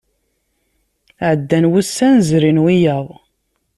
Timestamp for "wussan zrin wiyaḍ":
1.71-3.07